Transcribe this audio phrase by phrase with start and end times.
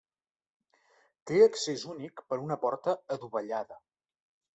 [1.31, 3.79] Té accés únic per una porta adovellada.